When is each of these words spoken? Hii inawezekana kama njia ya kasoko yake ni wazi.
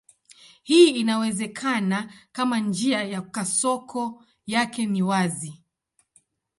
Hii 0.63 0.89
inawezekana 0.89 2.13
kama 2.31 2.59
njia 2.59 3.03
ya 3.03 3.21
kasoko 3.21 4.23
yake 4.45 4.85
ni 4.85 5.01
wazi. 5.01 5.63